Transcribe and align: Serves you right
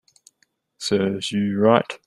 Serves 0.79 1.31
you 1.31 1.55
right 1.59 1.99